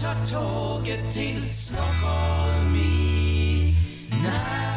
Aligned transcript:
tar 0.00 0.14
tåget 0.26 1.10
till 1.10 1.48
Stockholm 1.48 2.76
i 2.76 3.74
natt. 4.10 4.73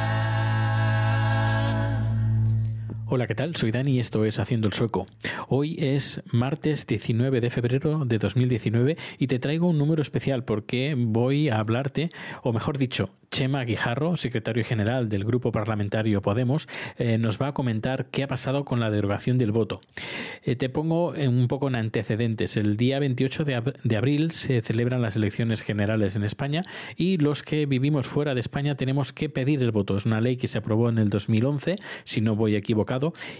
Hola, 3.09 3.25
¿qué 3.25 3.35
tal? 3.35 3.55
Soy 3.55 3.71
Dani 3.71 3.93
y 3.93 3.99
esto 4.01 4.25
es 4.25 4.37
Haciendo 4.37 4.67
el 4.67 4.73
Sueco. 4.73 5.07
Hoy 5.47 5.77
es 5.79 6.21
martes 6.29 6.85
19 6.87 7.39
de 7.39 7.49
febrero 7.49 8.03
de 8.03 8.17
2019 8.17 8.97
y 9.17 9.27
te 9.27 9.39
traigo 9.39 9.69
un 9.69 9.77
número 9.77 10.01
especial 10.01 10.43
porque 10.43 10.93
voy 10.97 11.47
a 11.47 11.59
hablarte, 11.59 12.09
o 12.43 12.51
mejor 12.51 12.77
dicho, 12.77 13.11
Chema 13.31 13.63
Guijarro, 13.65 14.17
secretario 14.17 14.63
general 14.63 15.09
del 15.09 15.25
Grupo 15.25 15.51
Parlamentario 15.51 16.21
Podemos, 16.21 16.67
eh, 16.97 17.17
nos 17.17 17.41
va 17.41 17.47
a 17.47 17.53
comentar 17.53 18.07
qué 18.07 18.23
ha 18.23 18.27
pasado 18.27 18.65
con 18.65 18.79
la 18.79 18.89
derogación 18.89 19.37
del 19.37 19.51
voto. 19.51 19.81
Eh, 20.43 20.55
te 20.55 20.69
pongo 20.69 21.09
un 21.09 21.47
poco 21.47 21.67
en 21.67 21.75
antecedentes. 21.75 22.57
El 22.57 22.77
día 22.77 22.99
28 22.99 23.43
de, 23.43 23.97
abril 23.97 24.31
se 24.31 24.61
celebran 24.61 25.01
las 25.01 25.15
elecciones 25.15 25.61
generales 25.61 26.15
en 26.15 26.23
España 26.23 26.63
y 26.95 27.17
los 27.17 27.43
que 27.43 27.65
vivimos 27.65 28.07
fuera 28.07 28.33
de 28.33 28.39
España 28.39 28.75
tenemos 28.75 29.13
que 29.13 29.29
pedir 29.29 29.61
el 29.61 29.71
voto. 29.71 29.97
Es 29.97 30.05
una 30.05 30.21
ley 30.21 30.37
que 30.37 30.47
se 30.47 30.57
aprobó 30.57 30.89
en 30.89 30.97
el 30.97 31.09
2011, 31.09 31.77
si 32.05 32.21
no 32.21 32.35
voy 32.35 32.55
equivocado, 32.55 32.96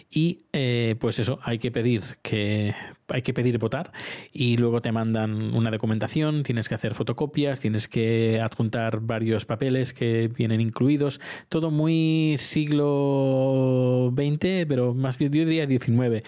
y 0.10 0.46
eh, 0.54 0.96
pues 1.00 1.20
eso, 1.20 1.40
hay 1.44 1.60
que 1.60 1.72
pedir 1.72 2.04
que 2.22 2.76
hay 3.10 3.22
que 3.22 3.34
pedir 3.34 3.58
votar 3.58 3.92
y 4.34 4.58
luego 4.58 4.82
te 4.82 4.92
mandan 4.92 5.56
una 5.56 5.72
documentación, 5.72 6.44
tienes 6.44 6.68
que 6.68 6.76
hacer 6.76 6.94
fotocopias, 6.94 7.60
tienes 7.60 7.88
que 7.88 8.42
adjuntar 8.42 9.00
varios 9.00 9.46
papeles 9.46 9.94
que 9.94 10.28
vienen 10.28 10.62
incluidos, 10.62 11.22
todo 11.50 11.72
muy 11.72 12.36
siglo 12.38 14.14
XX, 14.16 14.66
pero 14.68 14.94
más 14.94 15.18
bien 15.18 15.32
yo 15.32 15.46
diría 15.46 15.68
XIX, 15.68 16.24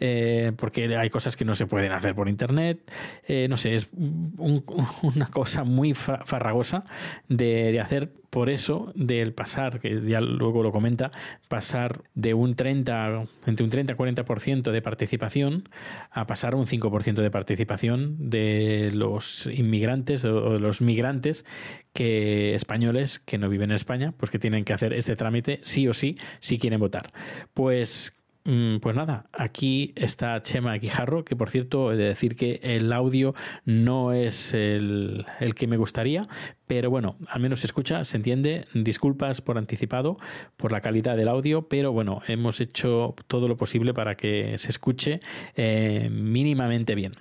eh, 0.00 0.52
porque 0.56 0.96
hay 0.96 1.10
cosas 1.10 1.36
que 1.36 1.44
no 1.44 1.54
se 1.54 1.66
pueden 1.66 1.92
hacer 1.92 2.14
por 2.14 2.28
internet, 2.28 2.90
eh, 3.26 3.46
no 3.48 3.56
sé, 3.56 3.74
es 3.74 3.88
una 3.96 5.26
cosa 5.30 5.64
muy 5.64 5.94
farragosa 5.94 6.84
de 7.28 7.78
hacer 7.80 8.21
por 8.32 8.48
eso 8.48 8.92
del 8.94 9.34
pasar, 9.34 9.78
que 9.78 10.00
ya 10.00 10.22
luego 10.22 10.62
lo 10.62 10.72
comenta, 10.72 11.12
pasar 11.48 12.04
de 12.14 12.32
un 12.32 12.54
30, 12.54 13.26
entre 13.44 13.62
un 13.62 13.68
30 13.68 13.92
y 13.92 13.94
40% 13.94 14.70
de 14.72 14.80
participación 14.80 15.68
a 16.10 16.26
pasar 16.26 16.54
un 16.54 16.66
5% 16.66 17.20
de 17.20 17.30
participación 17.30 18.30
de 18.30 18.90
los 18.94 19.46
inmigrantes 19.52 20.24
o 20.24 20.54
de 20.54 20.60
los 20.60 20.80
migrantes 20.80 21.44
que 21.92 22.54
españoles 22.54 23.18
que 23.18 23.36
no 23.36 23.50
viven 23.50 23.70
en 23.70 23.76
España, 23.76 24.14
pues 24.16 24.30
que 24.30 24.38
tienen 24.38 24.64
que 24.64 24.72
hacer 24.72 24.94
este 24.94 25.14
trámite 25.14 25.60
sí 25.60 25.86
o 25.86 25.92
sí 25.92 26.16
si 26.40 26.58
quieren 26.58 26.80
votar. 26.80 27.12
Pues 27.52 28.14
pues 28.44 28.96
nada, 28.96 29.26
aquí 29.32 29.92
está 29.96 30.42
Chema 30.42 30.74
Guijarro, 30.74 31.24
que 31.24 31.36
por 31.36 31.50
cierto 31.50 31.92
he 31.92 31.96
de 31.96 32.04
decir 32.04 32.36
que 32.36 32.60
el 32.62 32.92
audio 32.92 33.34
no 33.64 34.12
es 34.12 34.54
el, 34.54 35.26
que 35.56 35.66
me 35.66 35.76
gustaría, 35.76 36.26
pero 36.66 36.90
bueno, 36.90 37.16
al 37.28 37.40
menos 37.40 37.60
se 37.60 37.66
escucha, 37.66 38.04
se 38.04 38.16
entiende. 38.16 38.66
Disculpas 38.74 39.40
por 39.40 39.58
anticipado 39.58 40.18
por 40.56 40.72
la 40.72 40.80
calidad 40.80 41.16
del 41.16 41.28
audio, 41.28 41.68
pero 41.68 41.92
bueno, 41.92 42.22
hemos 42.26 42.60
hecho 42.60 43.14
todo 43.28 43.48
lo 43.48 43.56
posible 43.56 43.94
para 43.94 44.16
que 44.16 44.58
se 44.58 44.70
escuche 44.70 45.20
eh, 45.54 46.08
mínimamente 46.10 46.94
bien. 46.94 47.14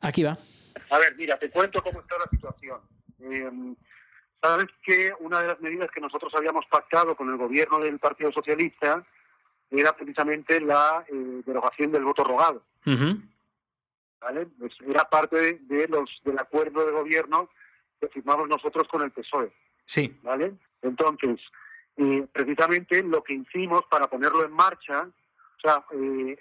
Aquí 0.00 0.22
va. 0.22 0.38
A 0.90 0.98
ver, 0.98 1.16
mira, 1.16 1.38
te 1.38 1.50
cuento 1.50 1.82
cómo 1.82 2.00
está 2.00 2.16
la 2.18 2.30
situación. 2.30 2.80
Em, 3.20 3.74
Sabes 4.44 4.66
que 4.82 5.10
una 5.20 5.40
de 5.40 5.46
las 5.46 5.60
medidas 5.62 5.90
que 5.90 6.02
nosotros 6.02 6.30
habíamos 6.36 6.66
pactado 6.66 7.16
con 7.16 7.30
el 7.30 7.38
gobierno 7.38 7.78
del 7.78 7.98
Partido 7.98 8.30
Socialista 8.30 9.02
era 9.70 9.94
precisamente 9.94 10.60
la 10.60 11.04
eh, 11.08 11.42
derogación 11.44 11.92
del 11.92 12.04
voto 12.04 12.24
rogado. 12.24 12.62
¿Vale? 14.20 14.46
Pues 14.58 14.74
era 14.86 15.04
parte 15.04 15.58
de, 15.60 15.88
los 15.88 16.20
del 16.24 16.38
acuerdo 16.38 16.84
de 16.86 16.92
gobierno 16.92 17.50
que 18.00 18.08
firmamos 18.08 18.48
nosotros 18.48 18.88
con 18.88 19.02
el 19.02 19.10
PSOE. 19.10 19.52
Sí. 19.84 20.18
¿Vale? 20.22 20.54
Entonces, 20.82 21.40
eh, 21.96 22.26
precisamente 22.32 23.02
lo 23.02 23.22
que 23.22 23.34
hicimos 23.34 23.82
para 23.90 24.08
ponerlo 24.08 24.44
en 24.44 24.52
marcha, 24.52 25.02
o 25.02 25.60
sea, 25.60 25.84
eh, 25.92 26.38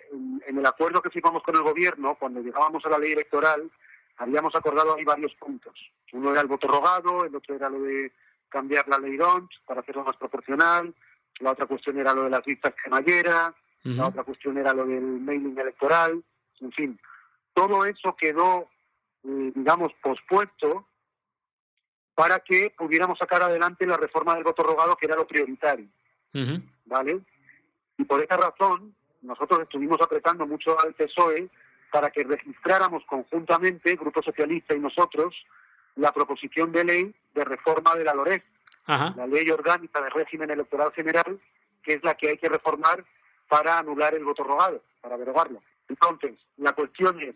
en, 0.47 0.57
el 0.57 0.65
acuerdo 0.65 1.01
que 1.01 1.09
firmamos 1.09 1.43
con 1.43 1.55
el 1.55 1.61
gobierno, 1.61 2.15
cuando 2.15 2.41
llegábamos 2.41 2.85
a 2.85 2.89
la 2.89 2.97
ley 2.97 3.13
electoral, 3.13 3.69
habíamos 4.17 4.55
acordado 4.55 4.95
ahí 4.95 5.03
varios 5.03 5.33
puntos. 5.35 5.73
Uno 6.11 6.31
era 6.31 6.41
el 6.41 6.47
voto 6.47 6.67
rogado, 6.67 7.25
el 7.25 7.35
otro 7.35 7.55
era 7.55 7.69
lo 7.69 7.81
de 7.81 8.11
cambiar 8.49 8.87
la 8.87 8.99
ley 8.99 9.17
DONT 9.17 9.49
para 9.65 9.81
hacerlo 9.81 10.03
más 10.03 10.15
proporcional, 10.15 10.93
la 11.39 11.51
otra 11.51 11.65
cuestión 11.65 11.97
era 11.97 12.13
lo 12.13 12.23
de 12.23 12.29
las 12.29 12.45
listas 12.45 12.73
cremallera, 12.81 13.53
la 13.83 14.07
otra 14.07 14.23
cuestión 14.23 14.57
era 14.57 14.73
lo 14.73 14.85
del 14.85 15.01
mailing 15.01 15.57
electoral, 15.57 16.23
en 16.61 16.71
fin, 16.71 16.99
todo 17.53 17.85
eso 17.85 18.15
quedó, 18.15 18.69
eh, 19.23 19.51
digamos, 19.53 19.89
pospuesto 20.01 20.87
para 22.15 22.39
que 22.39 22.73
pudiéramos 22.77 23.17
sacar 23.17 23.43
adelante 23.43 23.85
la 23.85 23.97
reforma 23.97 24.35
del 24.35 24.43
voto 24.43 24.63
rogado, 24.63 24.95
que 24.95 25.07
era 25.07 25.15
lo 25.15 25.27
prioritario. 25.27 25.87
¿Vale? 26.85 27.21
Y 27.97 28.03
por 28.05 28.23
esa 28.23 28.37
razón, 28.37 28.95
nosotros 29.21 29.61
estuvimos 29.61 29.97
apretando 30.01 30.45
mucho 30.47 30.79
al 30.79 30.93
PSOE 30.93 31.49
para 31.91 32.09
que 32.09 32.23
registráramos 32.23 33.03
conjuntamente, 33.05 33.95
Grupo 33.95 34.21
Socialista 34.23 34.75
y 34.75 34.79
nosotros, 34.79 35.35
la 35.95 36.11
proposición 36.11 36.71
de 36.71 36.83
ley 36.83 37.15
de 37.33 37.45
reforma 37.45 37.95
de 37.95 38.03
la 38.03 38.13
La 38.85 39.27
ley 39.27 39.49
orgánica 39.49 40.01
de 40.01 40.09
régimen 40.09 40.51
electoral 40.51 40.91
general, 40.93 41.39
que 41.81 41.93
es 41.93 42.03
la 42.03 42.15
que 42.15 42.29
hay 42.29 42.37
que 42.37 42.49
reformar 42.49 43.03
para 43.47 43.79
anular 43.79 44.13
el 44.13 44.25
voto 44.25 44.43
rogado, 44.43 44.83
para 45.01 45.17
derogarlo. 45.17 45.61
Entonces, 45.87 46.33
la 46.57 46.73
cuestión 46.73 47.19
es, 47.21 47.35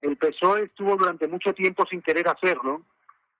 el 0.00 0.16
PSOE 0.16 0.64
estuvo 0.64 0.96
durante 0.96 1.28
mucho 1.28 1.52
tiempo 1.52 1.84
sin 1.88 2.02
querer 2.02 2.28
hacerlo, 2.28 2.82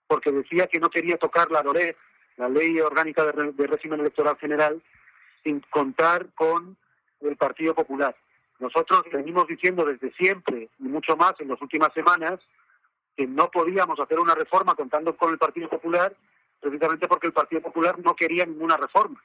porque 0.07 0.31
decía 0.31 0.67
que 0.67 0.79
no 0.79 0.89
quería 0.89 1.17
tocar 1.17 1.51
la 1.51 1.61
LOREG, 1.61 1.97
la 2.37 2.47
ley 2.49 2.79
orgánica 2.79 3.23
de, 3.25 3.67
régimen 3.67 3.99
electoral 3.99 4.37
general, 4.37 4.81
sin 5.43 5.59
contar 5.69 6.27
con 6.35 6.77
el 7.21 7.35
Partido 7.35 7.73
Popular. 7.75 8.15
Nosotros 8.59 9.03
venimos 9.11 9.47
diciendo 9.47 9.85
desde 9.85 10.13
siempre, 10.13 10.69
y 10.79 10.83
mucho 10.83 11.17
más 11.17 11.33
en 11.39 11.49
las 11.49 11.61
últimas 11.61 11.89
semanas, 11.93 12.39
que 13.17 13.27
no 13.27 13.51
podíamos 13.51 13.99
hacer 13.99 14.19
una 14.19 14.33
reforma 14.33 14.73
contando 14.73 15.15
con 15.17 15.31
el 15.31 15.37
Partido 15.37 15.69
Popular 15.69 16.15
precisamente 16.63 17.07
porque 17.07 17.27
el 17.27 17.33
Partido 17.33 17.61
Popular 17.61 17.99
no 17.99 18.15
quería 18.15 18.45
ninguna 18.45 18.77
reforma. 18.77 19.21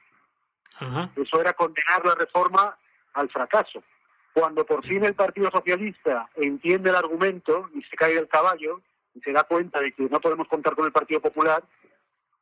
Eso 1.15 1.41
era 1.41 1.53
condenar 1.53 2.05
la 2.05 2.15
reforma 2.15 2.77
al 3.13 3.29
fracaso. 3.29 3.83
Cuando 4.33 4.65
por 4.65 4.85
fin 4.85 5.03
el 5.03 5.13
Partido 5.13 5.49
Socialista 5.51 6.29
entiende 6.35 6.89
el 6.89 6.95
argumento 6.95 7.69
y 7.73 7.81
se 7.83 7.95
cae 7.95 8.15
del 8.15 8.27
caballo 8.27 8.81
y 9.13 9.21
se 9.21 9.31
da 9.31 9.43
cuenta 9.43 9.81
de 9.81 9.91
que 9.91 10.03
no 10.03 10.19
podemos 10.19 10.47
contar 10.47 10.75
con 10.75 10.85
el 10.85 10.91
Partido 10.91 11.21
Popular, 11.21 11.63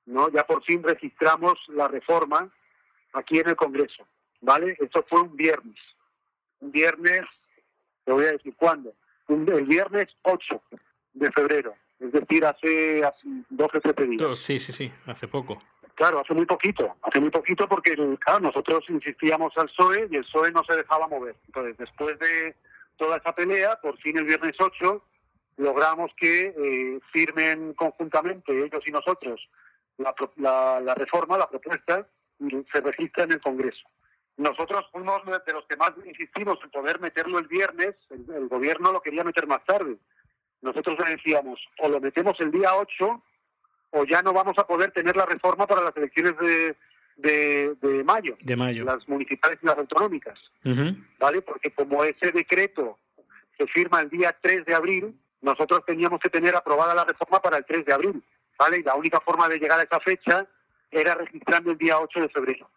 no, 0.05 0.29
ya 0.29 0.45
por 0.45 0.63
fin 0.63 0.83
registramos 0.83 1.53
la 1.69 1.87
reforma 1.87 2.51
aquí 3.13 3.39
en 3.39 3.49
el 3.49 3.55
Congreso, 3.55 4.07
¿vale? 4.41 4.77
Esto 4.79 5.05
fue 5.09 5.21
un 5.21 5.35
viernes, 5.35 5.79
un 6.59 6.71
viernes, 6.71 7.21
te 8.03 8.11
voy 8.11 8.25
a 8.25 8.31
decir 8.31 8.55
cuándo, 8.55 8.93
el 9.27 9.65
viernes 9.65 10.07
8 10.23 10.61
de 11.13 11.31
febrero 11.31 11.75
es 11.99 12.11
decir, 12.11 12.45
hace 12.45 13.01
12 13.49 13.79
13 13.79 14.07
días. 14.07 14.39
Sí, 14.39 14.59
sí, 14.59 14.71
sí, 14.71 14.91
hace 15.05 15.27
poco. 15.27 15.57
Claro, 15.95 16.19
hace 16.19 16.35
muy 16.35 16.45
poquito, 16.45 16.95
hace 17.01 17.19
muy 17.19 17.31
poquito 17.31 17.67
porque 17.67 17.95
claro, 18.19 18.41
nosotros 18.41 18.83
insistíamos 18.89 19.51
al 19.57 19.65
PSOE 19.65 20.07
y 20.11 20.15
el 20.17 20.23
PSOE 20.23 20.51
no 20.51 20.61
se 20.67 20.77
dejaba 20.77 21.07
mover. 21.07 21.35
Entonces, 21.47 21.75
después 21.77 22.19
de 22.19 22.55
toda 22.97 23.17
esa 23.17 23.33
pelea, 23.33 23.79
por 23.81 23.97
fin 23.97 24.17
el 24.17 24.25
viernes 24.25 24.53
8 24.59 25.03
logramos 25.57 26.11
que 26.15 26.53
eh, 26.55 26.99
firmen 27.11 27.73
conjuntamente 27.73 28.53
ellos 28.53 28.81
y 28.85 28.91
nosotros 28.91 29.49
la, 29.97 30.79
la, 30.79 30.93
reforma, 30.93 31.35
la 31.35 31.49
propuesta, 31.49 32.07
y 32.39 32.49
se 32.71 32.81
registra 32.81 33.23
en 33.23 33.31
el 33.31 33.41
Congreso. 33.41 33.81
Nosotros 34.37 34.83
fuimos 34.91 35.19
de 35.25 35.53
los 35.53 35.65
que 35.67 35.77
más 35.77 35.93
insistimos 36.05 36.59
en 36.63 36.69
poder 36.69 36.99
meterlo 36.99 37.39
el 37.39 37.47
viernes, 37.47 37.95
el 38.11 38.47
gobierno 38.47 38.91
lo 38.91 39.01
quería 39.01 39.23
meter 39.23 39.47
más 39.47 39.65
tarde 39.65 39.97
nosotros 40.61 40.97
le 41.05 41.15
decíamos, 41.15 41.59
o 41.79 41.89
lo 41.89 41.99
metemos 41.99 42.33
el 42.39 42.51
día 42.51 42.75
8 42.75 43.23
o 43.91 44.05
ya 44.05 44.21
no 44.21 44.33
vamos 44.33 44.53
a 44.57 44.67
poder 44.67 44.91
tener 44.91 45.15
la 45.15 45.25
reforma 45.25 45.65
para 45.65 45.81
las 45.81 45.95
elecciones 45.95 46.33
de, 46.37 46.75
de, 47.75 48.03
mayo, 48.03 48.37
de 48.41 48.55
mayo, 48.55 48.83
las 48.83 49.07
municipales 49.07 49.57
y 49.61 49.65
las 49.65 49.77
autonómicas, 49.77 50.39
¿vale? 51.19 51.41
Porque 51.41 51.71
como 51.71 52.03
ese 52.03 52.31
decreto 52.31 52.99
se 53.57 53.65
firma 53.67 54.01
el 54.01 54.09
día 54.09 54.35
3 54.39 54.65
de 54.65 54.75
abril, 54.75 55.19
nosotros 55.41 55.83
teníamos 55.85 56.19
que 56.19 56.29
tener 56.29 56.55
aprobada 56.55 56.93
la 56.93 57.05
reforma 57.05 57.39
para 57.39 57.57
el 57.57 57.65
3 57.65 57.85
de 57.85 57.93
abril, 57.93 58.23
¿vale? 58.59 58.77
Y 58.77 58.83
la 58.83 58.95
única 58.95 59.19
forma 59.21 59.47
de 59.47 59.57
llegar 59.57 59.79
a 59.79 59.83
esa 59.83 59.99
fecha 59.99 60.47
era 60.91 61.15
registrando 61.15 61.71
el 61.71 61.77
día 61.77 61.99
8 61.99 62.21
de 62.21 62.29
febrero. 62.29 62.69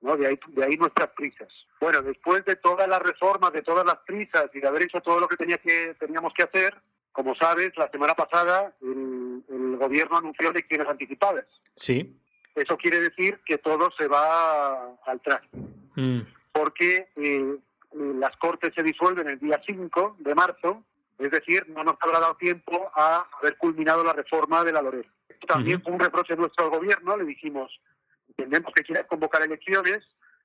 ¿no? 0.00 0.16
De 0.16 0.26
ahí, 0.26 0.38
de 0.48 0.64
ahí 0.64 0.76
nuestras 0.76 1.08
prisas. 1.08 1.48
Bueno, 1.80 2.02
después 2.02 2.44
de 2.44 2.56
todas 2.56 2.86
las 2.88 3.00
reformas, 3.00 3.52
de 3.52 3.62
todas 3.62 3.84
las 3.84 3.96
prisas 4.06 4.46
y 4.54 4.60
de 4.60 4.68
haber 4.68 4.82
hecho 4.82 5.00
todo 5.00 5.20
lo 5.20 5.26
que, 5.26 5.36
tenía 5.36 5.58
que 5.58 5.94
teníamos 5.98 6.32
que 6.34 6.44
hacer, 6.44 6.80
como 7.18 7.34
sabes, 7.34 7.72
la 7.76 7.90
semana 7.90 8.14
pasada 8.14 8.72
el, 8.80 9.42
gobierno 9.76 10.18
anunció 10.18 10.50
elecciones 10.50 10.86
anticipadas. 10.88 11.46
Sí. 11.74 12.16
Eso 12.54 12.76
quiere 12.76 13.00
decir 13.00 13.40
que 13.44 13.58
todo 13.58 13.88
se 13.98 14.06
va 14.06 14.96
al 15.04 15.20
traste. 15.20 15.58
Mm. 15.96 16.20
Porque 16.52 17.10
eh, 17.16 17.56
las 17.92 18.36
cortes 18.36 18.72
se 18.76 18.84
disuelven 18.84 19.28
el 19.30 19.40
día 19.40 19.60
5 19.66 20.16
de 20.20 20.34
marzo 20.36 20.84
Es 21.18 21.32
decir, 21.32 21.68
no 21.70 21.82
nos 21.82 21.94
habrá 22.00 22.20
dado 22.20 22.36
tiempo 22.36 22.88
a 22.94 23.28
haber 23.40 23.56
culminado 23.56 24.04
la 24.04 24.12
reforma 24.12 24.62
de 24.62 24.72
la. 24.72 24.80
Esto 25.28 25.46
también 25.48 25.82
fue 25.82 25.94
un 25.94 25.98
reproche 25.98 26.36
nuestro 26.36 26.66
al 26.66 26.70
gobierno. 26.70 27.16
Le 27.16 27.24
dijimos, 27.24 27.68
entendemos 28.28 28.72
que 28.74 28.84
quieres 28.84 29.06
convocar 29.06 29.42
elecciones, 29.42 30.00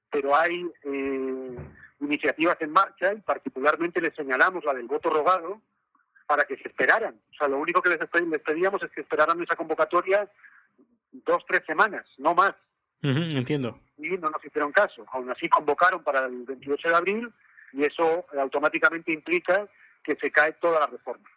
pero 0.10 0.36
hay 0.36 0.66
eh, 0.86 1.56
iniciativas 2.00 2.58
en 2.62 2.72
marcha 2.72 3.14
y 3.14 3.22
particularmente 3.22 4.02
le 4.02 4.12
señalamos 4.16 4.64
la 4.66 4.74
del 4.74 4.88
voto 4.88 5.12
rogado 5.12 5.62
para 6.28 6.44
que 6.44 6.58
se 6.58 6.68
esperaran. 6.68 7.20
O 7.32 7.36
sea, 7.36 7.48
lo 7.48 7.58
único 7.58 7.82
que 7.82 7.90
les, 7.90 8.00
pedíamos 8.40 8.82
es 8.84 8.92
que 8.92 9.02
esperaran 9.02 9.42
esa 9.42 9.56
convocatoria 9.56 10.30
dos, 11.12 11.44
tres 11.48 11.62
semanas, 11.68 12.06
no 12.18 12.34
más. 12.34 12.54
entiendo. 13.02 13.80
Y 13.98 14.10
no 14.12 14.30
nos 14.30 14.44
hicieron 14.44 14.72
caso. 14.72 15.06
Aún 15.12 15.30
así 15.30 15.48
convocaron 15.50 16.04
para 16.04 16.26
el 16.26 16.44
28 16.44 16.90
de 16.90 16.96
abril 16.96 17.34
y 17.74 17.84
eso 17.84 18.26
automáticamente 18.38 19.14
implica 19.14 19.68
que 20.04 20.18
se 20.22 20.32
cae 20.32 20.54
toda 20.54 20.82
la 20.82 20.88
reforma. 20.88 21.30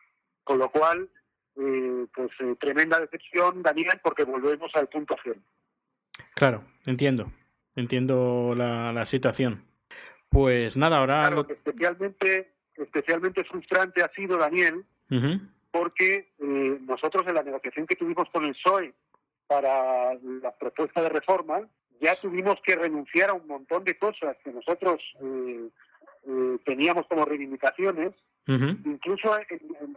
Con 0.44 0.58
lo 0.58 0.68
cual, 0.70 1.08
eh, 1.56 2.06
pues 2.14 2.30
eh, 2.40 2.56
tremenda 2.60 3.00
decepción, 3.00 3.62
Daniel, 3.62 4.00
porque 4.02 4.24
volvemos 4.24 4.70
al 4.74 4.88
punto 4.88 5.16
cero. 5.22 5.40
Claro, 6.34 6.64
entiendo. 6.86 7.32
Entiendo 7.74 8.54
la, 8.56 8.92
la 8.92 9.04
situación. 9.04 9.64
Pues 10.28 10.76
nada, 10.76 10.98
ahora... 10.98 11.20
especialmente, 11.48 12.55
especialmente 12.76 13.44
frustrante 13.44 14.02
ha 14.02 14.10
sido, 14.14 14.36
Daniel, 14.36 14.84
porque 15.70 16.32
eh, 16.38 16.78
nosotros 16.82 17.24
en 17.26 17.34
la 17.34 17.42
negociación 17.42 17.86
que 17.86 17.96
tuvimos 17.96 18.24
con 18.32 18.44
el 18.44 18.52
PSOE 18.52 18.94
para 19.46 20.14
la 20.14 20.56
propuesta 20.58 21.02
de 21.02 21.08
reforma, 21.08 21.60
ya 22.00 22.14
tuvimos 22.14 22.56
que 22.64 22.76
renunciar 22.76 23.30
a 23.30 23.34
un 23.34 23.46
montón 23.46 23.84
de 23.84 23.96
cosas 23.96 24.36
que 24.44 24.52
nosotros 24.52 24.96
eh, 25.22 25.68
eh, 26.26 26.58
teníamos 26.64 27.06
como 27.08 27.24
reivindicaciones, 27.24 28.12
incluso 28.48 29.36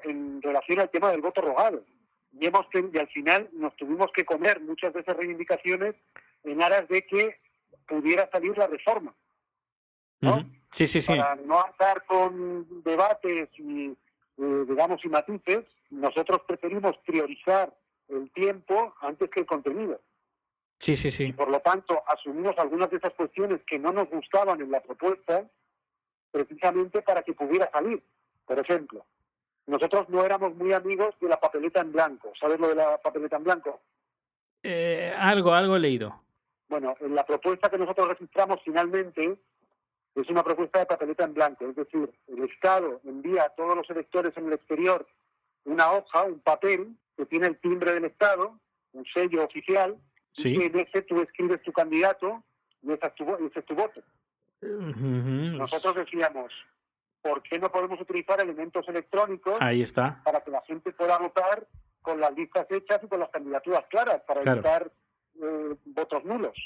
en, 0.04 0.42
relación 0.42 0.80
al 0.80 0.90
tema 0.90 1.12
del 1.12 1.22
voto 1.22 1.42
rogado. 1.42 1.84
Y, 2.32 2.46
hemos, 2.46 2.66
y 2.74 2.98
al 2.98 3.08
final 3.10 3.50
nos 3.54 3.76
tuvimos 3.76 4.08
que 4.14 4.26
comer 4.26 4.60
muchas 4.62 4.94
de 4.94 5.02
esas 5.02 5.18
reivindicaciones 5.18 5.96
en 6.44 6.62
aras 6.62 6.88
de 6.88 7.02
que 7.04 7.40
pudiera 7.88 8.30
salir 8.32 8.58
la 8.58 8.68
reforma. 8.68 9.14
¿no? 10.22 10.46
Sí, 10.72 10.88
sí, 10.88 11.02
sí. 11.02 11.16
Para 11.16 11.36
no 11.36 11.60
andar 11.64 12.06
con 12.06 12.84
debates 12.84 13.50
y, 13.58 13.88
eh, 14.38 14.66
digamos, 14.68 15.04
y 15.04 15.10
matices, 15.10 15.66
nosotros 15.90 16.42
preferimos 16.48 16.98
priorizar 17.06 17.74
el 18.08 18.32
tiempo 18.32 18.94
antes 19.02 19.30
que 19.30 19.42
el 19.42 19.46
contenido. 19.46 20.00
Sí, 20.78 20.96
sí, 20.96 21.12
sí. 21.12 21.26
Y 21.26 21.34
por 21.34 21.50
lo 21.52 21.60
tanto, 21.60 22.02
asumimos 22.08 22.54
algunas 22.58 22.90
de 22.90 22.98
esas 22.98 23.14
cuestiones 23.14 23.60
que 23.66 23.78
no 23.78 23.92
nos 23.92 24.10
gustaban 24.10 24.62
en 24.62 24.72
la 24.72 24.80
propuesta, 24.82 25.50
precisamente 26.32 27.02
para 27.02 27.22
que 27.22 27.34
pudiera 27.34 27.70
salir. 27.72 28.02
Por 28.46 28.60
ejemplo, 28.60 29.06
nosotros 29.68 30.08
no 30.10 30.24
éramos 30.24 30.56
muy 30.56 30.74
amigos 30.74 31.16
de 31.20 31.28
la 31.28 31.40
papeleta 31.40 31.82
en 31.82 31.92
blanco. 31.92 32.32
¿Sabes 32.40 32.60
lo 32.60 32.70
de 32.70 32.76
la 32.76 32.98
papeleta 32.98 33.38
en 33.38 33.44
blanco? 33.44 33.82
Eh, 34.64 35.14
algo, 35.18 35.54
algo 35.54 35.76
he 35.76 35.80
leído. 35.80 36.24
Bueno, 36.70 36.96
en 37.00 37.14
la 37.14 37.26
propuesta 37.26 37.70
que 37.70 37.78
nosotros 37.78 38.10
registramos 38.10 38.58
finalmente 38.64 39.38
es 40.16 40.30
una 40.30 40.44
propuesta 40.44 40.80
de 40.80 40.86
papeleta 40.86 41.24
en 41.24 41.34
blanco, 41.34 41.66
es 41.68 41.76
decir, 41.76 42.12
el 42.28 42.44
Estado 42.44 43.00
envía 43.06 43.44
a 43.44 43.50
todos 43.50 43.76
los 43.76 43.90
electores 43.90 44.36
en 44.38 44.48
el 44.48 44.54
exterior 44.54 45.08
una 45.66 45.92
hoja, 45.92 46.24
un 46.24 46.40
papel 46.40 46.96
que 47.16 47.26
tiene 47.26 47.48
el 47.48 47.60
timbre 47.60 47.94
del 47.94 48.06
Estado, 48.06 48.60
un 48.94 49.06
sello 49.06 49.44
oficial, 49.44 49.98
y 50.36 50.62
en 50.64 50.80
ese 50.80 51.02
tú 51.04 51.22
escribes 51.22 51.62
tu 51.64 51.72
candidato 51.72 52.44
y 52.82 52.92
ese 52.92 53.08
es 53.08 53.16
tu, 53.16 53.24
ese 53.26 53.60
es 53.60 53.66
tu 53.66 53.76
voto. 53.76 54.02
Nosotros 54.62 55.96
decíamos, 55.96 56.54
¿por 57.22 57.42
qué 57.44 57.60
no 57.60 57.72
podemos 57.72 58.00
utilizar 58.00 58.42
elementos 58.42 58.88
electrónicos 58.88 59.56
Ahí 59.60 59.82
está. 59.82 60.22
para 60.24 60.42
que 60.42 60.52
la 60.52 60.62
gente 60.62 60.92
pueda 60.92 61.18
votar 61.18 61.68
con 62.02 62.20
las 62.20 62.32
listas 62.34 62.66
hechas 62.70 63.00
y 63.04 63.08
con 63.08 63.20
las 63.20 63.30
candidaturas 63.30 63.84
claras, 63.90 64.22
para 64.28 64.42
evitar 64.42 64.92
eh, 65.42 65.76
votos 65.86 66.24
nulos? 66.26 66.58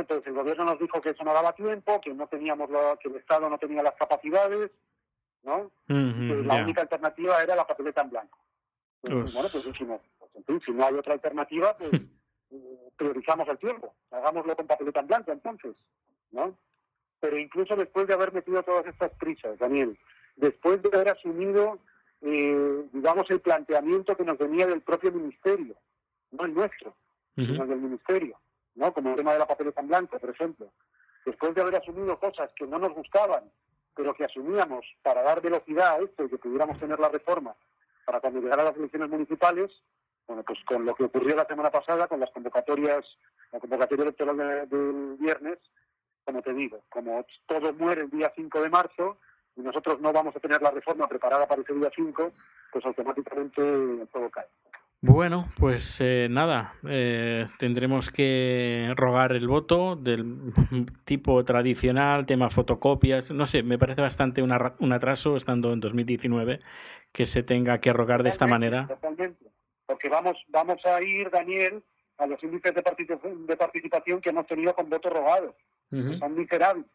Entonces 0.00 0.26
el 0.26 0.34
gobierno 0.34 0.64
nos 0.64 0.78
dijo 0.78 1.00
que 1.00 1.10
eso 1.10 1.24
no 1.24 1.34
daba 1.34 1.52
tiempo, 1.52 2.00
que 2.00 2.14
no 2.14 2.26
teníamos 2.26 2.68
que 3.00 3.08
el 3.08 3.16
Estado 3.16 3.50
no 3.50 3.58
tenía 3.58 3.82
las 3.82 3.92
capacidades, 3.92 4.70
¿no? 5.42 5.70
que 5.86 6.42
la 6.44 6.62
única 6.62 6.82
alternativa 6.82 7.42
era 7.42 7.56
la 7.56 7.66
papeleta 7.66 8.02
en 8.02 8.10
blanco. 8.10 8.38
bueno, 9.02 9.48
pues 9.50 9.64
dijimos, 9.64 10.00
pues, 10.46 10.62
si 10.64 10.72
no 10.72 10.86
hay 10.86 10.94
otra 10.94 11.14
alternativa, 11.14 11.76
pues 11.76 11.92
eh, 12.50 12.90
priorizamos 12.96 13.46
el 13.48 13.58
tiempo, 13.58 13.94
hagámoslo 14.10 14.56
con 14.56 14.66
papeleta 14.66 15.00
en 15.00 15.06
blanco 15.06 15.32
entonces, 15.32 15.74
¿no? 16.30 16.56
Pero 17.20 17.38
incluso 17.38 17.76
después 17.76 18.06
de 18.06 18.14
haber 18.14 18.32
metido 18.32 18.62
todas 18.62 18.86
estas 18.86 19.10
prisas, 19.10 19.58
Daniel, 19.58 19.98
después 20.36 20.82
de 20.82 20.90
haber 20.92 21.10
asumido, 21.10 21.78
eh, 22.20 22.84
digamos, 22.92 23.30
el 23.30 23.40
planteamiento 23.40 24.16
que 24.16 24.24
nos 24.24 24.38
venía 24.38 24.66
del 24.66 24.80
propio 24.80 25.12
ministerio, 25.12 25.76
no 26.30 26.44
el 26.44 26.54
nuestro, 26.54 26.96
sino 27.36 27.66
del 27.66 27.80
ministerio, 27.80 28.38
¿no? 28.74 28.92
como 28.92 29.10
el 29.10 29.16
tema 29.16 29.32
de 29.32 29.38
la 29.38 29.46
papeleta 29.46 29.80
en 29.80 29.88
blanco, 29.88 30.18
por 30.18 30.30
ejemplo. 30.30 30.72
Después 31.24 31.54
de 31.54 31.62
haber 31.62 31.76
asumido 31.76 32.18
cosas 32.18 32.50
que 32.56 32.66
no 32.66 32.78
nos 32.78 32.92
gustaban, 32.94 33.50
pero 33.94 34.14
que 34.14 34.24
asumíamos 34.24 34.84
para 35.02 35.22
dar 35.22 35.40
velocidad 35.40 35.96
a 35.96 35.98
esto 35.98 36.24
y 36.24 36.28
que 36.28 36.38
pudiéramos 36.38 36.78
tener 36.78 36.98
la 36.98 37.08
reforma 37.08 37.54
para 38.04 38.20
cuando 38.20 38.40
llegara 38.40 38.64
las 38.64 38.76
elecciones 38.76 39.08
municipales, 39.08 39.70
bueno, 40.26 40.42
pues 40.44 40.58
con 40.64 40.84
lo 40.84 40.94
que 40.94 41.04
ocurrió 41.04 41.36
la 41.36 41.44
semana 41.44 41.70
pasada, 41.70 42.06
con 42.06 42.20
las 42.20 42.30
convocatorias, 42.30 43.04
la 43.52 43.60
convocatoria 43.60 44.04
electoral 44.04 44.68
del 44.68 45.16
viernes, 45.18 45.58
como 46.24 46.42
te 46.42 46.52
digo, 46.54 46.82
como 46.88 47.24
todo 47.46 47.72
muere 47.74 48.02
el 48.02 48.10
día 48.10 48.32
5 48.34 48.62
de 48.62 48.70
marzo 48.70 49.18
y 49.56 49.60
nosotros 49.60 50.00
no 50.00 50.12
vamos 50.12 50.34
a 50.34 50.40
tener 50.40 50.62
la 50.62 50.70
reforma 50.70 51.06
preparada 51.06 51.46
para 51.46 51.62
ese 51.62 51.74
día 51.74 51.90
5, 51.94 52.32
pues 52.72 52.86
automáticamente 52.86 54.06
todo 54.12 54.30
cae. 54.30 54.46
Bueno, 55.04 55.48
pues 55.58 56.00
eh, 56.00 56.28
nada, 56.30 56.76
eh, 56.88 57.48
tendremos 57.58 58.08
que 58.08 58.92
rogar 58.94 59.32
el 59.32 59.48
voto 59.48 59.96
del 59.96 60.52
tipo 61.04 61.44
tradicional, 61.44 62.24
tema 62.24 62.50
fotocopias, 62.50 63.32
no 63.32 63.44
sé, 63.44 63.64
me 63.64 63.78
parece 63.78 64.00
bastante 64.00 64.42
un 64.42 64.92
atraso 64.92 65.34
estando 65.34 65.72
en 65.72 65.80
2019 65.80 66.60
que 67.10 67.26
se 67.26 67.42
tenga 67.42 67.80
que 67.80 67.92
rogar 67.92 68.22
de 68.22 68.28
esta 68.28 68.46
manera. 68.46 68.86
Totalmente, 68.86 69.50
porque 69.86 70.08
vamos, 70.08 70.36
vamos 70.46 70.76
a 70.84 71.02
ir, 71.02 71.28
Daniel, 71.30 71.82
a 72.18 72.28
los 72.28 72.40
índices 72.44 72.72
de 72.72 72.82
participación, 72.82 73.44
de 73.44 73.56
participación 73.56 74.20
que 74.20 74.30
hemos 74.30 74.46
tenido 74.46 74.72
con 74.72 74.88
voto 74.88 75.10
rogado, 75.10 75.56
son 75.90 76.34
miserables 76.36 76.86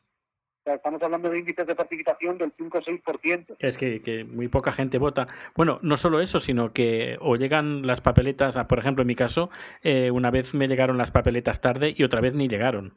estamos 0.73 1.01
hablando 1.01 1.29
de 1.29 1.39
índices 1.39 1.65
de 1.65 1.75
participación 1.75 2.37
del 2.37 2.53
5 2.57 2.77
o 2.77 2.81
6%. 2.81 3.55
Es 3.59 3.77
que, 3.77 4.23
muy 4.25 4.47
poca 4.47 4.71
gente 4.71 4.97
vota. 4.97 5.27
Bueno, 5.55 5.79
no 5.81 5.97
solo 5.97 6.19
eso, 6.19 6.39
sino 6.39 6.73
que 6.73 7.17
o 7.21 7.35
llegan 7.35 7.85
las 7.85 8.01
papeletas, 8.01 8.57
por 8.65 8.79
ejemplo, 8.79 9.01
en 9.01 9.07
mi 9.07 9.15
caso, 9.15 9.49
eh, 9.81 10.11
una 10.11 10.31
vez 10.31 10.53
me 10.53 10.67
llegaron 10.67 10.97
las 10.97 11.11
papeletas 11.11 11.61
tarde 11.61 11.93
y 11.95 12.03
otra 12.03 12.21
vez 12.21 12.33
ni 12.33 12.47
llegaron. 12.47 12.93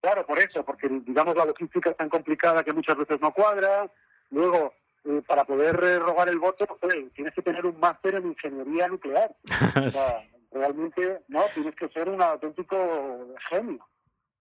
Claro, 0.00 0.24
por 0.26 0.38
eso, 0.38 0.64
porque 0.64 0.88
digamos 0.88 1.34
la 1.34 1.44
logística 1.44 1.90
es 1.90 1.96
tan 1.96 2.08
complicada 2.08 2.62
que 2.62 2.72
muchas 2.72 2.96
veces 2.96 3.18
no 3.20 3.32
cuadra. 3.32 3.90
Luego, 4.30 4.72
eh, 5.04 5.22
para 5.26 5.44
poder 5.44 5.78
eh, 5.82 5.98
robar 5.98 6.28
el 6.28 6.38
voto, 6.38 6.66
pues, 6.80 6.94
tienes 7.14 7.34
que 7.34 7.42
tener 7.42 7.64
un 7.66 7.78
máster 7.80 8.16
en 8.16 8.28
ingeniería 8.28 8.88
nuclear. 8.88 9.34
realmente, 10.52 11.20
no, 11.28 11.42
tienes 11.54 11.74
que 11.74 11.88
ser 11.88 12.08
un 12.08 12.22
auténtico 12.22 13.34
genio. 13.50 13.86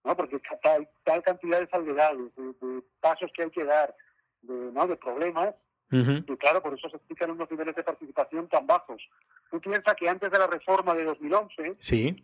¿No? 0.08 0.16
Porque 0.16 0.38
tal, 0.64 0.90
tal 1.04 1.22
cantidad 1.22 1.60
de 1.60 1.68
salvedades, 1.68 2.34
de, 2.36 2.84
pasos 3.02 3.30
que 3.36 3.44
hay 3.44 3.52
que 3.52 3.66
dar, 3.66 3.94
de, 4.42 4.72
¿no? 4.72 4.88
de 4.88 4.96
problemas, 4.96 5.54
y 5.90 6.38
claro, 6.38 6.62
por 6.62 6.74
eso 6.74 6.90
se 6.90 6.98
explican 6.98 7.32
unos 7.32 7.50
niveles 7.50 7.74
de 7.74 7.84
participación 7.84 8.50
tan 8.50 8.68
bajos. 8.68 9.02
Tú 9.50 9.62
piensas 9.62 9.96
que 9.96 10.10
antes 10.10 10.30
de 10.30 10.38
la 10.38 10.48
reforma 10.48 10.94
de 10.94 11.06
2011, 11.06 11.72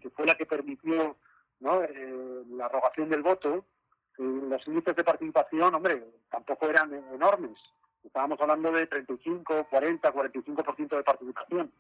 que 0.02 0.10
fue 0.10 0.26
la 0.26 0.36
que 0.36 0.46
permitió 0.46 1.16
¿no? 1.62 1.82
Eh, 1.82 2.44
la 2.58 2.68
rogación 2.68 3.08
del 3.08 3.22
voto, 3.22 3.66
eh, 4.18 4.42
los 4.50 4.68
índices 4.68 4.96
de 4.98 5.04
participación, 5.06 5.74
hombre, 5.74 6.04
tampoco 6.30 6.68
eran 6.68 6.94
enormes. 7.14 7.58
Estábamos 8.04 8.38
hablando 8.42 8.70
de 8.74 8.86
35, 8.86 9.68
40, 9.70 10.14
45% 10.14 10.98
de 10.98 11.04
participación, 11.04 11.72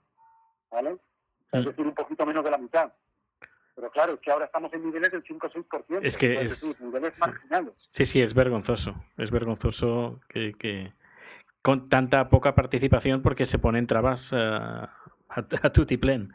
¿vale? 0.71 0.97
Es 1.51 1.65
decir, 1.65 1.85
un 1.85 1.93
poquito 1.93 2.25
menos 2.25 2.45
de 2.45 2.51
la 2.51 2.57
mitad. 2.57 2.93
Pero 3.75 3.89
claro, 3.91 4.13
es 4.13 4.19
que 4.19 4.31
ahora 4.31 4.45
estamos 4.45 4.71
en 4.73 4.83
niveles 4.83 5.11
del 5.11 5.23
5 5.25 5.47
o 5.47 5.49
6%. 5.49 5.99
Es 6.03 6.17
que 6.17 6.41
es, 6.41 6.79
niveles 6.81 7.19
marginales. 7.19 7.73
Sí, 7.89 8.05
sí, 8.05 8.21
es 8.21 8.33
vergonzoso. 8.33 8.95
Es 9.17 9.31
vergonzoso 9.31 10.19
que, 10.29 10.53
que 10.53 10.93
con 11.61 11.89
tanta 11.89 12.29
poca 12.29 12.55
participación 12.55 13.21
porque 13.21 13.45
se 13.45 13.57
ponen 13.57 13.87
trabas 13.87 14.31
uh, 14.31 14.37
a, 14.37 14.89
a 15.29 15.71
tutiplén. 15.71 16.33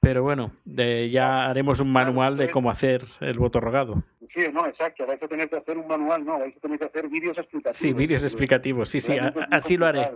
Pero 0.00 0.22
bueno, 0.22 0.52
ya 0.64 1.46
haremos 1.46 1.80
un 1.80 1.90
manual 1.90 2.36
de 2.36 2.48
cómo 2.50 2.70
hacer 2.70 3.04
el 3.20 3.38
voto 3.38 3.58
rogado. 3.60 4.04
Sí, 4.32 4.46
no, 4.52 4.66
exacto. 4.66 5.06
Vais 5.06 5.20
a 5.20 5.26
tener 5.26 5.48
que 5.48 5.56
hacer 5.56 5.76
un 5.78 5.88
manual, 5.88 6.24
no, 6.24 6.38
vais 6.38 6.56
a 6.56 6.60
tener 6.60 6.78
que 6.78 6.84
hacer 6.84 7.08
vídeos 7.08 7.36
explicativos. 7.38 7.76
Sí, 7.76 7.92
vídeos 7.92 8.22
explicativos, 8.22 8.88
sí, 8.88 9.00
sí, 9.00 9.16
así 9.50 9.76
lo 9.76 9.86
haré. 9.86 10.08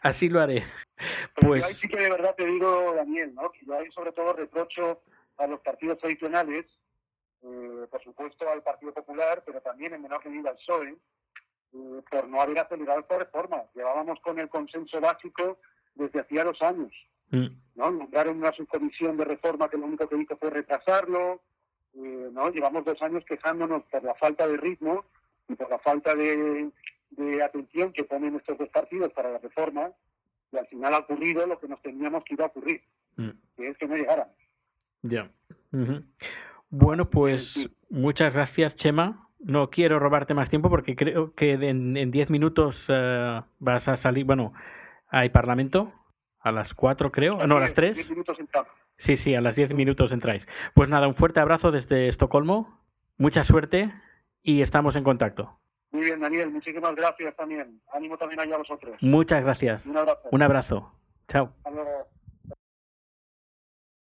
Así 0.00 0.28
lo 0.28 0.40
haré. 0.40 0.64
pues... 1.34 1.76
sí 1.76 1.88
que 1.88 1.98
de 1.98 2.10
verdad 2.10 2.34
te 2.36 2.46
digo, 2.46 2.94
Daniel, 2.94 3.34
¿no? 3.34 3.50
que 3.50 3.66
yo 3.66 3.76
ahí 3.76 3.90
sobre 3.90 4.12
todo 4.12 4.32
reprocho 4.32 5.02
a 5.38 5.46
los 5.46 5.60
partidos 5.60 5.98
tradicionales, 5.98 6.66
eh, 7.42 7.86
por 7.90 8.02
supuesto 8.02 8.48
al 8.48 8.62
Partido 8.62 8.92
Popular, 8.94 9.42
pero 9.44 9.60
también 9.60 9.94
en 9.94 10.02
menor 10.02 10.24
medida 10.26 10.50
al 10.50 10.56
PSOE, 10.56 10.96
eh, 11.74 12.02
por 12.10 12.28
no 12.28 12.40
haber 12.40 12.58
acelerado 12.58 13.00
esta 13.00 13.18
reforma. 13.18 13.64
Llevábamos 13.74 14.20
con 14.20 14.38
el 14.38 14.48
consenso 14.48 15.00
básico 15.00 15.58
desde 15.94 16.20
hacía 16.20 16.44
dos 16.44 16.60
años. 16.62 16.92
Mm. 17.30 17.46
¿no? 17.74 17.90
Nombraron 17.90 18.38
una 18.38 18.52
subcomisión 18.52 19.16
de 19.16 19.24
reforma 19.24 19.68
que 19.68 19.78
lo 19.78 19.86
único 19.86 20.08
que 20.08 20.16
hizo 20.16 20.36
fue 20.36 20.50
retrasarlo. 20.50 21.42
Eh, 21.94 22.30
¿no? 22.32 22.50
Llevamos 22.50 22.84
dos 22.84 23.00
años 23.02 23.24
quejándonos 23.26 23.82
por 23.84 24.02
la 24.04 24.14
falta 24.14 24.46
de 24.46 24.56
ritmo 24.56 25.04
y 25.48 25.54
por 25.54 25.70
la 25.70 25.78
falta 25.78 26.14
de, 26.14 26.70
atención 27.42 27.92
que 27.92 28.04
ponen 28.04 28.36
estos 28.36 28.58
dos 28.58 28.68
partidos 28.68 29.12
para 29.12 29.30
la 29.30 29.38
reforma. 29.38 29.90
Y 30.52 30.56
al 30.56 30.66
final 30.66 30.94
ha 30.94 30.98
ocurrido 30.98 31.46
lo 31.46 31.58
que 31.58 31.68
nos 31.68 31.82
teníamos 31.82 32.22
que 32.24 32.34
iba 32.34 32.44
a 32.44 32.48
ocurrir, 32.48 32.82
mm. 33.16 33.30
que 33.56 33.68
es 33.68 33.78
que 33.78 33.88
no 33.88 33.96
llegaran. 33.96 34.28
Ya. 35.04 35.30
Bueno, 36.70 37.10
pues 37.10 37.68
muchas 37.90 38.34
gracias, 38.34 38.74
Chema. 38.74 39.28
No 39.38 39.68
quiero 39.68 39.98
robarte 39.98 40.32
más 40.32 40.48
tiempo 40.48 40.70
porque 40.70 40.96
creo 40.96 41.34
que 41.34 41.52
en 41.52 42.10
10 42.10 42.30
minutos 42.30 42.86
eh, 42.88 43.42
vas 43.58 43.88
a 43.88 43.96
salir. 43.96 44.24
Bueno, 44.24 44.54
hay 45.08 45.28
parlamento 45.28 45.92
a 46.40 46.50
las 46.50 46.72
4, 46.74 47.12
creo. 47.12 47.46
no, 47.46 47.58
a 47.58 47.60
las 47.60 47.74
3. 47.74 47.94
10 47.96 48.10
minutos 48.12 48.38
Sí, 48.96 49.16
sí, 49.16 49.34
a 49.34 49.40
las 49.42 49.56
10 49.56 49.74
minutos 49.74 50.12
entráis. 50.12 50.48
Pues 50.74 50.88
nada, 50.88 51.06
un 51.06 51.14
fuerte 51.14 51.40
abrazo 51.40 51.70
desde 51.70 52.08
Estocolmo. 52.08 52.80
Mucha 53.18 53.42
suerte 53.42 53.92
y 54.42 54.62
estamos 54.62 54.96
en 54.96 55.04
contacto. 55.04 55.52
Muy 55.90 56.04
bien, 56.04 56.20
Daniel. 56.20 56.50
Muchísimas 56.50 56.94
gracias 56.94 57.36
también. 57.36 57.82
Ánimo 57.92 58.16
también 58.16 58.40
allá 58.40 58.54
a 58.54 58.58
vosotros. 58.58 58.96
Muchas 59.02 59.44
gracias. 59.44 59.86
Un 59.86 59.98
abrazo. 59.98 60.28
Un 60.30 60.42
abrazo. 60.42 60.92
Chao. 61.28 61.52
Hasta 61.58 61.70
luego. 61.70 62.13